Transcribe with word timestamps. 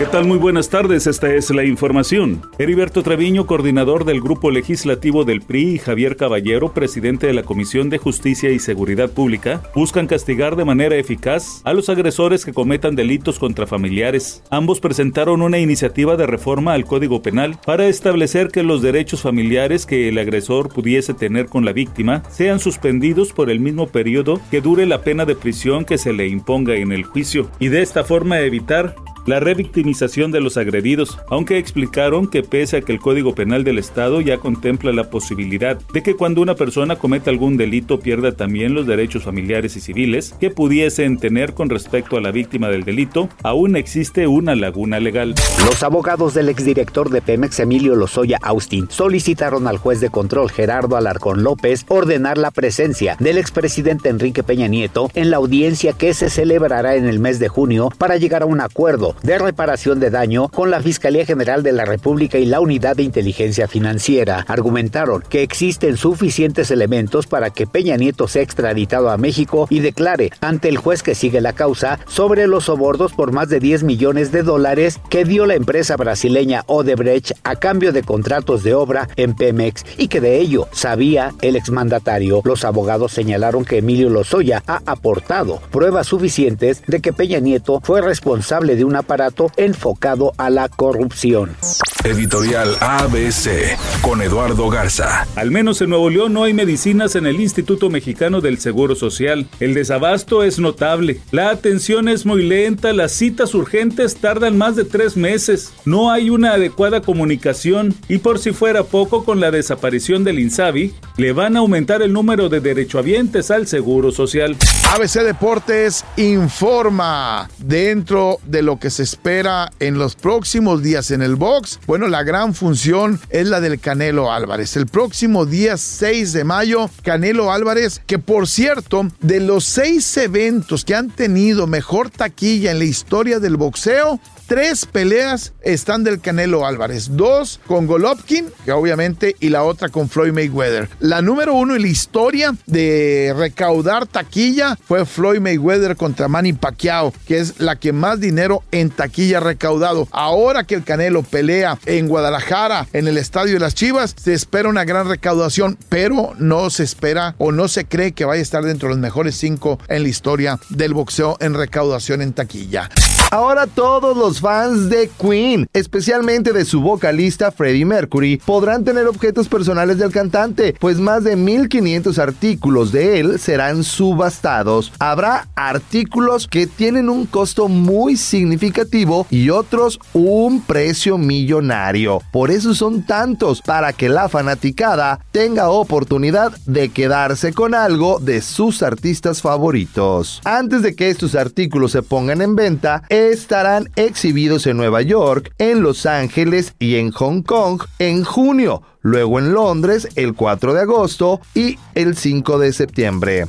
¿Qué 0.00 0.06
tal? 0.06 0.24
Muy 0.24 0.38
buenas 0.38 0.70
tardes, 0.70 1.06
esta 1.06 1.34
es 1.34 1.50
la 1.50 1.62
información. 1.62 2.40
Heriberto 2.58 3.02
Treviño, 3.02 3.46
coordinador 3.46 4.06
del 4.06 4.22
Grupo 4.22 4.50
Legislativo 4.50 5.26
del 5.26 5.42
PRI, 5.42 5.74
y 5.74 5.78
Javier 5.78 6.16
Caballero, 6.16 6.72
presidente 6.72 7.26
de 7.26 7.34
la 7.34 7.42
Comisión 7.42 7.90
de 7.90 7.98
Justicia 7.98 8.48
y 8.48 8.60
Seguridad 8.60 9.10
Pública, 9.10 9.60
buscan 9.74 10.06
castigar 10.06 10.56
de 10.56 10.64
manera 10.64 10.96
eficaz 10.96 11.60
a 11.64 11.74
los 11.74 11.90
agresores 11.90 12.46
que 12.46 12.54
cometan 12.54 12.96
delitos 12.96 13.38
contra 13.38 13.66
familiares. 13.66 14.42
Ambos 14.48 14.80
presentaron 14.80 15.42
una 15.42 15.58
iniciativa 15.58 16.16
de 16.16 16.26
reforma 16.26 16.72
al 16.72 16.86
Código 16.86 17.20
Penal 17.20 17.58
para 17.66 17.86
establecer 17.86 18.48
que 18.48 18.62
los 18.62 18.80
derechos 18.80 19.20
familiares 19.20 19.84
que 19.84 20.08
el 20.08 20.16
agresor 20.16 20.70
pudiese 20.70 21.12
tener 21.12 21.44
con 21.44 21.66
la 21.66 21.74
víctima 21.74 22.22
sean 22.30 22.58
suspendidos 22.58 23.34
por 23.34 23.50
el 23.50 23.60
mismo 23.60 23.86
periodo 23.86 24.40
que 24.50 24.62
dure 24.62 24.86
la 24.86 25.02
pena 25.02 25.26
de 25.26 25.36
prisión 25.36 25.84
que 25.84 25.98
se 25.98 26.14
le 26.14 26.26
imponga 26.26 26.76
en 26.76 26.90
el 26.90 27.04
juicio, 27.04 27.50
y 27.58 27.68
de 27.68 27.82
esta 27.82 28.02
forma 28.02 28.40
evitar 28.40 28.94
la 29.30 29.38
revictimización 29.38 30.32
de 30.32 30.40
los 30.40 30.56
agredidos, 30.56 31.16
aunque 31.28 31.56
explicaron 31.56 32.26
que 32.26 32.42
pese 32.42 32.78
a 32.78 32.80
que 32.80 32.90
el 32.90 32.98
Código 32.98 33.32
Penal 33.32 33.62
del 33.62 33.78
Estado 33.78 34.20
ya 34.20 34.38
contempla 34.38 34.92
la 34.92 35.08
posibilidad 35.08 35.78
de 35.92 36.02
que 36.02 36.16
cuando 36.16 36.42
una 36.42 36.56
persona 36.56 36.96
cometa 36.96 37.30
algún 37.30 37.56
delito 37.56 38.00
pierda 38.00 38.32
también 38.32 38.74
los 38.74 38.88
derechos 38.88 39.22
familiares 39.22 39.76
y 39.76 39.80
civiles 39.80 40.34
que 40.40 40.50
pudiesen 40.50 41.16
tener 41.16 41.54
con 41.54 41.70
respecto 41.70 42.16
a 42.16 42.20
la 42.20 42.32
víctima 42.32 42.70
del 42.70 42.82
delito, 42.82 43.28
aún 43.44 43.76
existe 43.76 44.26
una 44.26 44.56
laguna 44.56 44.98
legal. 44.98 45.36
Los 45.64 45.84
abogados 45.84 46.34
del 46.34 46.48
exdirector 46.48 47.10
de 47.10 47.22
Pemex, 47.22 47.60
Emilio 47.60 47.94
Lozoya 47.94 48.38
Austin, 48.42 48.88
solicitaron 48.90 49.68
al 49.68 49.78
juez 49.78 50.00
de 50.00 50.10
control 50.10 50.50
Gerardo 50.50 50.96
Alarcón 50.96 51.44
López 51.44 51.86
ordenar 51.86 52.36
la 52.36 52.50
presencia 52.50 53.16
del 53.20 53.38
expresidente 53.38 54.08
Enrique 54.08 54.42
Peña 54.42 54.66
Nieto 54.66 55.08
en 55.14 55.30
la 55.30 55.36
audiencia 55.36 55.92
que 55.92 56.14
se 56.14 56.30
celebrará 56.30 56.96
en 56.96 57.06
el 57.06 57.20
mes 57.20 57.38
de 57.38 57.46
junio 57.46 57.90
para 57.96 58.16
llegar 58.16 58.42
a 58.42 58.46
un 58.46 58.60
acuerdo 58.60 59.14
de 59.22 59.38
reparación 59.38 60.00
de 60.00 60.10
daño 60.10 60.48
con 60.48 60.70
la 60.70 60.80
Fiscalía 60.80 61.24
General 61.24 61.62
de 61.62 61.72
la 61.72 61.84
República 61.84 62.38
y 62.38 62.44
la 62.44 62.60
Unidad 62.60 62.96
de 62.96 63.02
Inteligencia 63.02 63.68
Financiera. 63.68 64.44
Argumentaron 64.48 65.22
que 65.28 65.42
existen 65.42 65.96
suficientes 65.96 66.70
elementos 66.70 67.26
para 67.26 67.50
que 67.50 67.66
Peña 67.66 67.96
Nieto 67.96 68.28
sea 68.28 68.42
extraditado 68.42 69.10
a 69.10 69.16
México 69.16 69.66
y 69.70 69.80
declare 69.80 70.30
ante 70.40 70.68
el 70.68 70.78
juez 70.78 71.02
que 71.02 71.14
sigue 71.14 71.40
la 71.40 71.52
causa 71.52 71.98
sobre 72.06 72.46
los 72.46 72.64
sobordos 72.64 73.12
por 73.12 73.32
más 73.32 73.48
de 73.48 73.60
10 73.60 73.82
millones 73.82 74.32
de 74.32 74.42
dólares 74.42 75.00
que 75.10 75.24
dio 75.24 75.46
la 75.46 75.54
empresa 75.54 75.96
brasileña 75.96 76.64
Odebrecht 76.66 77.32
a 77.44 77.56
cambio 77.56 77.92
de 77.92 78.02
contratos 78.02 78.62
de 78.62 78.74
obra 78.74 79.08
en 79.16 79.34
Pemex 79.34 79.84
y 79.98 80.08
que 80.08 80.20
de 80.20 80.38
ello 80.38 80.68
sabía 80.72 81.32
el 81.42 81.56
exmandatario. 81.56 82.42
Los 82.44 82.64
abogados 82.64 83.12
señalaron 83.12 83.64
que 83.64 83.78
Emilio 83.78 84.10
Lozoya 84.10 84.62
ha 84.66 84.80
aportado 84.86 85.60
pruebas 85.70 86.06
suficientes 86.06 86.82
de 86.86 87.00
que 87.00 87.12
Peña 87.12 87.40
Nieto 87.40 87.80
fue 87.82 88.00
responsable 88.00 88.76
de 88.76 88.84
una 88.84 88.99
aparato 89.00 89.50
enfocado 89.56 90.32
a 90.38 90.48
la 90.50 90.68
corrupción. 90.68 91.56
Editorial 92.04 92.76
ABC 92.80 93.76
con 94.00 94.22
Eduardo 94.22 94.70
Garza. 94.70 95.26
Al 95.36 95.50
menos 95.50 95.82
en 95.82 95.90
Nuevo 95.90 96.08
León 96.08 96.32
no 96.32 96.44
hay 96.44 96.54
medicinas 96.54 97.14
en 97.14 97.26
el 97.26 97.38
Instituto 97.40 97.90
Mexicano 97.90 98.40
del 98.40 98.58
Seguro 98.58 98.94
Social. 98.94 99.46
El 99.60 99.74
desabasto 99.74 100.42
es 100.42 100.58
notable. 100.58 101.20
La 101.30 101.50
atención 101.50 102.08
es 102.08 102.24
muy 102.24 102.42
lenta. 102.42 102.94
Las 102.94 103.12
citas 103.12 103.54
urgentes 103.54 104.16
tardan 104.16 104.56
más 104.56 104.76
de 104.76 104.84
tres 104.84 105.18
meses. 105.18 105.74
No 105.84 106.10
hay 106.10 106.30
una 106.30 106.54
adecuada 106.54 107.02
comunicación. 107.02 107.94
Y 108.08 108.18
por 108.18 108.38
si 108.38 108.52
fuera 108.52 108.84
poco, 108.84 109.24
con 109.24 109.38
la 109.38 109.50
desaparición 109.50 110.24
del 110.24 110.38
INSABI, 110.38 110.94
le 111.18 111.32
van 111.32 111.56
a 111.56 111.60
aumentar 111.60 112.00
el 112.00 112.14
número 112.14 112.48
de 112.48 112.60
derechohabientes 112.60 113.50
al 113.50 113.66
Seguro 113.66 114.10
Social. 114.10 114.56
ABC 114.94 115.22
Deportes 115.22 116.04
informa 116.16 117.48
dentro 117.58 118.38
de 118.46 118.62
lo 118.62 118.78
que 118.78 118.88
se 118.88 119.02
espera 119.02 119.70
en 119.80 119.98
los 119.98 120.16
próximos 120.16 120.82
días 120.82 121.10
en 121.10 121.20
el 121.20 121.36
box. 121.36 121.78
Bueno, 121.90 122.06
la 122.06 122.22
gran 122.22 122.54
función 122.54 123.18
es 123.30 123.48
la 123.48 123.60
del 123.60 123.80
Canelo 123.80 124.30
Álvarez. 124.30 124.76
El 124.76 124.86
próximo 124.86 125.44
día 125.44 125.76
6 125.76 126.32
de 126.32 126.44
mayo, 126.44 126.88
Canelo 127.02 127.50
Álvarez, 127.50 128.00
que 128.06 128.20
por 128.20 128.46
cierto, 128.46 129.08
de 129.18 129.40
los 129.40 129.64
seis 129.64 130.16
eventos 130.16 130.84
que 130.84 130.94
han 130.94 131.10
tenido 131.10 131.66
mejor 131.66 132.08
taquilla 132.08 132.70
en 132.70 132.78
la 132.78 132.84
historia 132.84 133.40
del 133.40 133.56
boxeo, 133.56 134.20
tres 134.50 134.84
peleas 134.84 135.52
están 135.62 136.02
del 136.02 136.20
Canelo 136.20 136.66
Álvarez. 136.66 137.10
Dos 137.12 137.60
con 137.68 137.86
Golovkin, 137.86 138.46
que 138.64 138.72
obviamente, 138.72 139.36
y 139.38 139.48
la 139.50 139.62
otra 139.62 139.90
con 139.90 140.08
Floyd 140.08 140.32
Mayweather. 140.32 140.88
La 140.98 141.22
número 141.22 141.54
uno 141.54 141.76
en 141.76 141.82
la 141.82 141.86
historia 141.86 142.56
de 142.66 143.32
recaudar 143.38 144.08
taquilla 144.08 144.76
fue 144.84 145.06
Floyd 145.06 145.38
Mayweather 145.38 145.94
contra 145.94 146.26
Manny 146.26 146.52
Pacquiao, 146.52 147.14
que 147.28 147.38
es 147.38 147.60
la 147.60 147.76
que 147.76 147.92
más 147.92 148.18
dinero 148.18 148.64
en 148.72 148.90
taquilla 148.90 149.38
recaudado. 149.38 150.08
Ahora 150.10 150.64
que 150.64 150.74
el 150.74 150.82
Canelo 150.82 151.22
pelea 151.22 151.78
en 151.86 152.08
Guadalajara, 152.08 152.88
en 152.92 153.06
el 153.06 153.18
Estadio 153.18 153.54
de 153.54 153.60
las 153.60 153.76
Chivas, 153.76 154.16
se 154.20 154.34
espera 154.34 154.68
una 154.68 154.84
gran 154.84 155.08
recaudación, 155.08 155.78
pero 155.88 156.32
no 156.38 156.70
se 156.70 156.82
espera 156.82 157.36
o 157.38 157.52
no 157.52 157.68
se 157.68 157.84
cree 157.84 158.10
que 158.10 158.24
vaya 158.24 158.40
a 158.40 158.42
estar 158.42 158.64
dentro 158.64 158.88
de 158.88 158.96
los 158.96 159.00
mejores 159.00 159.36
cinco 159.36 159.78
en 159.86 160.02
la 160.02 160.08
historia 160.08 160.58
del 160.70 160.92
boxeo 160.92 161.36
en 161.38 161.54
recaudación 161.54 162.20
en 162.20 162.32
taquilla. 162.32 162.90
Ahora 163.32 163.68
todos 163.68 164.16
los 164.16 164.40
fans 164.40 164.90
de 164.90 165.08
Queen, 165.08 165.68
especialmente 165.72 166.52
de 166.52 166.64
su 166.64 166.80
vocalista 166.80 167.52
Freddie 167.52 167.84
Mercury, 167.84 168.38
podrán 168.38 168.82
tener 168.82 169.06
objetos 169.06 169.46
personales 169.46 169.98
del 169.98 170.10
cantante, 170.10 170.74
pues 170.80 170.98
más 170.98 171.22
de 171.22 171.36
1500 171.36 172.18
artículos 172.18 172.90
de 172.90 173.20
él 173.20 173.38
serán 173.38 173.84
subastados. 173.84 174.92
Habrá 174.98 175.46
artículos 175.54 176.48
que 176.48 176.66
tienen 176.66 177.08
un 177.08 177.24
costo 177.24 177.68
muy 177.68 178.16
significativo 178.16 179.28
y 179.30 179.50
otros 179.50 180.00
un 180.12 180.60
precio 180.62 181.16
millonario. 181.16 182.22
Por 182.32 182.50
eso 182.50 182.74
son 182.74 183.04
tantos, 183.04 183.62
para 183.62 183.92
que 183.92 184.08
la 184.08 184.28
fanaticada 184.28 185.20
tenga 185.30 185.70
oportunidad 185.70 186.50
de 186.66 186.88
quedarse 186.88 187.52
con 187.52 187.76
algo 187.76 188.18
de 188.18 188.42
sus 188.42 188.82
artistas 188.82 189.40
favoritos. 189.40 190.40
Antes 190.44 190.82
de 190.82 190.96
que 190.96 191.10
estos 191.10 191.36
artículos 191.36 191.92
se 191.92 192.02
pongan 192.02 192.42
en 192.42 192.56
venta, 192.56 193.04
estarán 193.28 193.90
exhibidos 193.96 194.66
en 194.66 194.76
Nueva 194.76 195.02
York, 195.02 195.52
en 195.58 195.82
Los 195.82 196.06
Ángeles 196.06 196.74
y 196.78 196.96
en 196.96 197.10
Hong 197.12 197.42
Kong 197.42 197.82
en 197.98 198.24
junio, 198.24 198.82
luego 199.02 199.38
en 199.38 199.52
Londres 199.52 200.08
el 200.16 200.34
4 200.34 200.74
de 200.74 200.80
agosto 200.80 201.40
y 201.54 201.78
el 201.94 202.16
5 202.16 202.58
de 202.58 202.72
septiembre. 202.72 203.46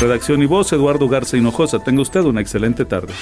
Redacción 0.00 0.42
y 0.42 0.46
voz, 0.46 0.72
Eduardo 0.72 1.08
Garza 1.08 1.36
Hinojosa. 1.36 1.80
Tenga 1.80 2.02
usted 2.02 2.20
una 2.20 2.40
excelente 2.40 2.84
tarde. 2.84 3.12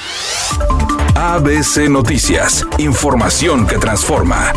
ABC 1.15 1.89
Noticias, 1.89 2.67
información 2.79 3.67
que 3.67 3.79
transforma. 3.79 4.53